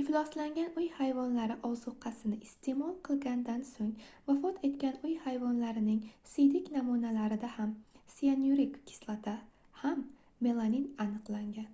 [0.00, 3.94] ifloslangan uy hayvonlari ozuqasini isteʼmol qilgandan soʻng
[4.26, 7.72] vafot etgan uy hayvonlarining siydik namunalarida ham
[8.18, 9.34] siyanurik kislota
[9.84, 10.04] ham
[10.48, 11.72] melamin aniqlangan